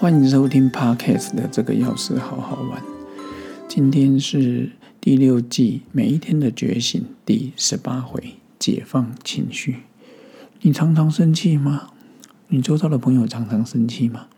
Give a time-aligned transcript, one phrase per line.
[0.00, 2.82] 欢迎收听 Podcast 的这个钥匙好好玩。
[3.68, 9.80] 今天是第六季每一天的觉醒第十八回，解放情绪。
[10.62, 11.90] 你常常生气吗？
[12.48, 14.28] 你周遭的朋友常常生气吗？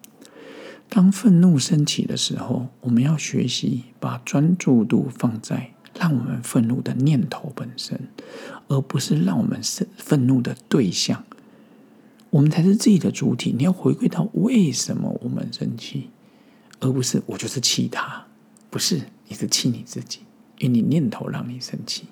[0.89, 8.09] 当愤怒升起的时候，我们要学习把专注度放在让我们愤怒的念头本身，
[8.67, 11.23] 而不是让我们生愤怒的对象。
[12.33, 13.55] 我们才是自己的主体。
[13.57, 16.09] 你要回归到为什么我们生气，
[16.81, 18.27] 而不是我就是气他。
[18.71, 20.21] 不是，你是气你自己，
[20.59, 22.05] 因为你念头让你生气。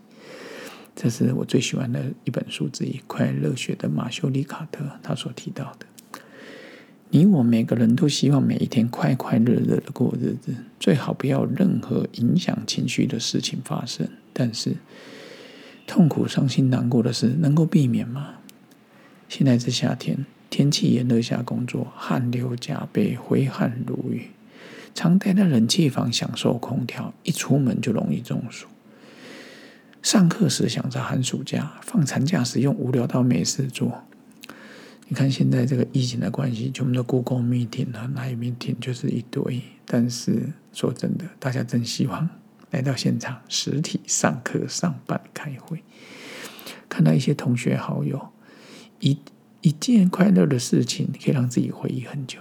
[0.94, 5.86] 这是我最喜欢的一本书之一，《快乐学》的马修·里卡特他所提到的。
[7.08, 14.06] 你我每个人都希望每一天快快乐乐的过日子，最好不要任何影响情绪的事情发生。
[14.34, 14.76] 但是，
[15.86, 18.34] 痛苦、伤心、难过的事能够避免吗？
[19.30, 24.26] 现在是夏天，天气炎热下工作，汗流浃背，挥汗如雨。
[24.92, 28.66] 常待在冷气房享受空调，一出门就容易中暑。
[30.02, 34.02] 上课时想着寒暑假，放长假时用无聊到没事做。
[35.06, 39.62] 你看现在这个疫情的关系，全部的 Google Meeting 啊，哪一 Meeting 就是一堆。
[39.86, 42.28] 但是说真的，大家真希望
[42.72, 45.84] 来到现场，实体上课、上班、开会，
[46.88, 48.30] 看到一些同学好友，
[49.00, 49.18] 一
[49.60, 52.38] 一件快乐的事情可以让自己回忆很久。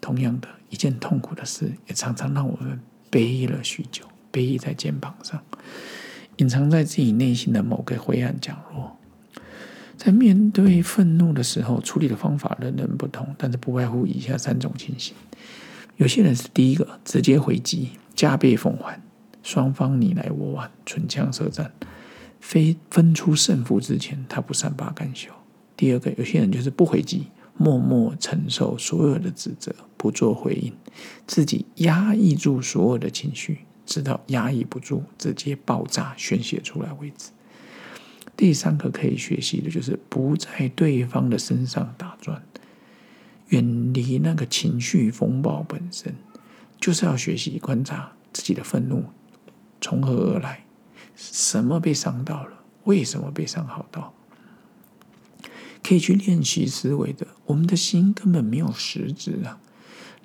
[0.00, 5.42] 同样的一件痛苦的事，也常常让我们背了许久，背忆在肩膀上，
[6.36, 8.96] 隐藏在自己内心的某个灰暗角落。
[9.96, 15.14] 在面对愤怒的时候，处理的方法人人不同，但是不外乎以下三种情形：
[15.96, 19.02] 有些人是第一个，直接回击，加倍奉还，
[19.42, 21.72] 双方你来我往，唇枪舌战，
[22.40, 25.32] 非分出胜负之前，他不善罢甘休；
[25.78, 30.72] 第二个，有些人就是不回击，默默承受所有的指责，不做回应，
[31.24, 37.30] 自己压抑住所有的情绪，直到压抑不住，直接爆炸宣泄出来为止。
[38.36, 42.42] 第三个可以学习的就是不在对方的身上打转，
[43.50, 46.12] 远离那个情绪风暴本身，
[46.80, 49.04] 就是要学习观察自己的愤怒
[49.80, 50.64] 从何而来，
[51.14, 54.12] 什么被伤到了，为什么被伤好到，
[55.88, 57.26] 可以去练习思维的。
[57.46, 59.58] 我们的心根本没有实质啊，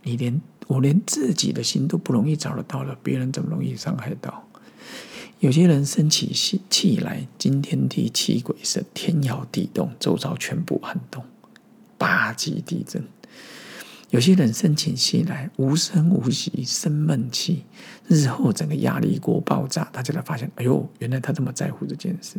[0.04, 4.46] 你连我连自己的心都不容易找得到了，别人怎么容易伤害到？
[5.40, 11.24] 有些人生起气气来，惊天地泣鬼神，天摇地动，周遭全部撼动，
[11.98, 13.02] 八级地震。
[14.10, 17.64] 有些人生起气来，无声无息，生闷气，
[18.10, 22.36] 日后整个压力锅爆炸，大家才发现，哎呦，原来他这么在乎这件事。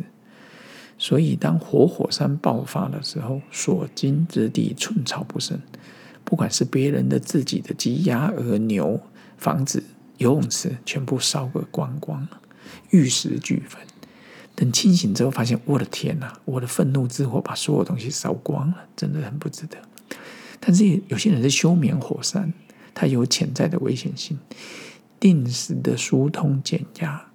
[0.97, 5.59] 所以，当活火山爆发的时候，所经之地寸草不生，
[6.23, 8.99] 不管是别人的、自己的鸡、鸭、鹅、牛、
[9.37, 9.83] 房子、
[10.17, 12.27] 游泳池，全部烧个光光。
[12.91, 13.81] 玉石俱焚。
[14.55, 16.39] 等清醒之后，发现我的天哪！
[16.45, 19.77] 我的愤怒之火把所有东西烧光了，真的很不值得。
[20.61, 22.53] 但是有些人是休眠火山，
[22.93, 24.39] 它有潜在的危险性。
[25.19, 27.25] 定时的疏通减压，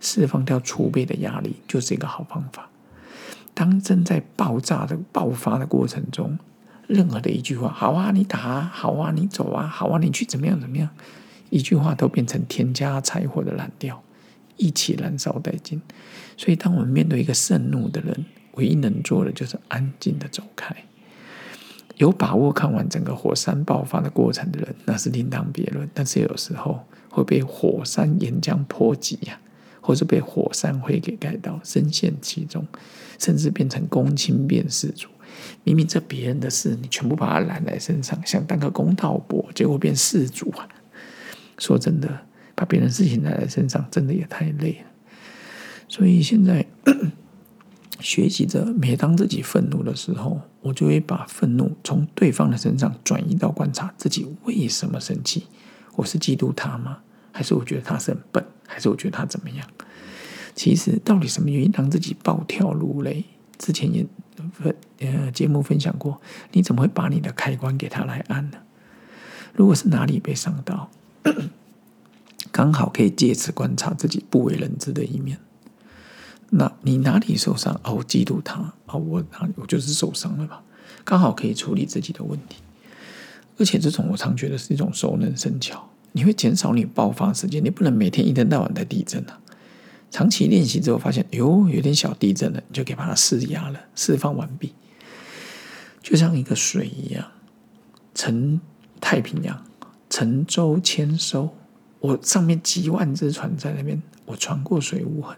[0.00, 2.68] 释放掉储备的压力，就是一个好方法。
[3.54, 6.38] 当正在爆炸的爆发的过程中，
[6.86, 10.90] 任何的一句话，好啊，你打，好啊，你走啊，好啊，你去怎么样怎么样，
[11.50, 14.02] 一句话都变成添加柴火的燃料。
[14.56, 15.82] 一起燃烧殆尽。
[16.36, 20.72] 所以，当我们面对一个盛怒的人，唯一能做的就是安静的走开。
[21.96, 25.90] 有把握看完整个火山爆发的过程的人，那是另当别论。
[25.92, 29.40] 但是有时候会被火山岩浆波及呀，
[29.86, 32.66] 或是被火山灰给盖到，深陷其中，
[33.18, 35.08] 甚至变成公亲变事主。
[35.62, 40.66] 明明这别人的事，你全部把它揽在身上，想当个公道伯，结果变事主啊！
[41.58, 42.08] 说真的。
[42.56, 44.86] 把别人事情揽在身上，真的也太累了。
[45.88, 46.64] 所以现在
[47.98, 55.48] 学习着，每当自己愤怒的时候，我就会把愤怒从对方的身上转移到观察自己为什么生气。
[55.96, 56.98] 我是嫉妒他吗？
[57.32, 58.44] 还是我觉得他是很笨？
[58.66, 59.66] 还是我觉得他怎么样？
[60.54, 63.24] 其实到底什么原因让自己暴跳如雷？
[63.58, 64.06] 之前也
[64.52, 66.20] 分呃节目分享过，
[66.52, 68.58] 你怎么会把你的开关给他来按呢？
[69.54, 70.90] 如果是哪里被伤到？
[72.52, 75.38] 刚好可以借此观察自己不为人知的一面。
[76.50, 77.80] 那你哪里受伤？
[77.82, 80.62] 哦，嫉妒他哦，我哪里我就是受伤了吧？
[81.02, 82.58] 刚好可以处理自己的问题。
[83.58, 87.62] 而且这种我常觉得是一种熟能生巧，你会减少你爆发时间。
[87.62, 89.38] 你不能每天一天到晚在地震啊！
[90.10, 94.72] 长期练习之后，发现哟，有点小地震了，你就可以把它释压了，释放完毕。
[96.00, 97.26] 就像一个水一样，
[98.14, 98.60] 沉
[99.00, 99.64] 太平洋。
[100.08, 101.52] 沉舟千艘，
[101.98, 105.36] 我上面几万只船在那边，我船过水无痕。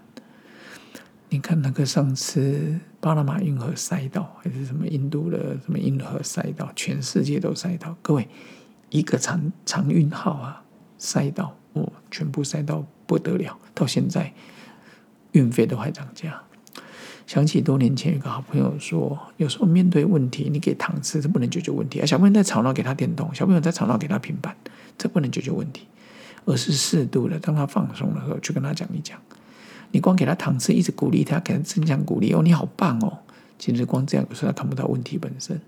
[1.31, 7.97] 你看那个上次巴拿马运河塞到，还是什么印度的什么运河赛道，全世界都塞到。
[8.03, 8.29] 各位，
[8.91, 10.63] 一个长长运号啊，
[10.99, 13.59] 塞到哦，全部塞到不得了。
[13.75, 14.33] 到现在
[15.33, 16.43] 运费都还涨价。
[17.27, 22.01] 想起多年前有个好朋友说，有时候面对问题，你给糖吃是不能解决问题。
[22.01, 24.57] 啊，小朋友在吵闹，给他电动；小朋友在吵闹，给他平板，
[24.97, 25.89] 这不能解决问题，
[26.45, 29.19] 而是适度的，当他放松的时候，去跟他讲一讲。
[29.91, 33.19] 你光给他糖吃，一直鼓励他，给他增强鼓励哦，你好棒哦！
[33.59, 35.61] 其实光这样，有时候他看不到问题本身。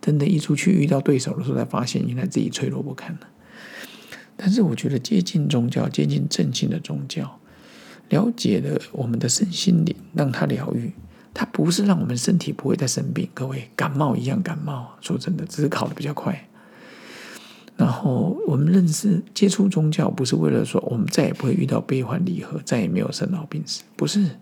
[0.00, 3.20] 真的，一出去遇到对手的时候，才发现原来自己脆弱不堪了。
[4.36, 7.38] 但是，我觉得接近宗教，接近正信的宗教，
[8.08, 10.92] 了解了我们的身心灵，让它疗愈，
[11.32, 13.28] 它不是让我们身体不会再生病。
[13.34, 16.48] 各位，感冒一样感冒，说真的，只是考的比较快。
[17.76, 24.38] 然后我们认识、接触宗教，不是为了说我们再也不会遇到悲欢离合，再也没有生老病死，不是。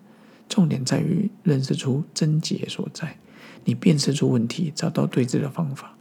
[0.48, 3.18] 重点在于认识出症结所在，
[3.64, 5.96] 你辨识出问题，找到对治的方法。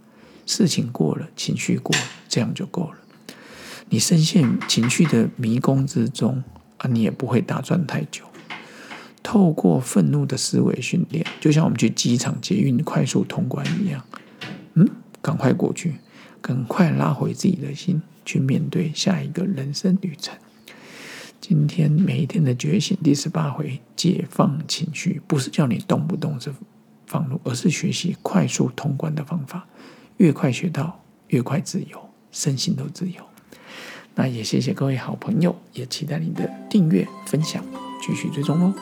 [0.48, 1.96] 事情过了，情绪过，
[2.28, 2.98] 这样就够了。
[3.90, 6.44] 你深陷情绪的迷宫之中
[6.78, 8.24] 啊，你也不会打转太久。
[9.22, 14.04] 透过愤怒的思维训练，就像我们去机场捷运快速通关一样，
[14.76, 14.88] 嗯，
[15.22, 15.96] 赶快过去。
[16.42, 20.34] 赶快拉回自己的心，去面对下一个人生旅程。
[21.42, 26.54] 今天每一天的觉醒第十八回，解放情绪，不是叫你动不动就
[27.06, 29.68] 放怒，而是学习快速通关的方法。
[30.16, 33.22] 越快学到，越快自由，身心都自由。
[34.20, 37.64] 那也谢谢各位好朋友，也期待你的订阅、分享，
[38.06, 38.74] 继续追踪哦。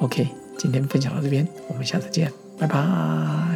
[0.00, 0.26] OK，
[0.56, 3.55] 今天分享到这边，我们下次见，拜拜。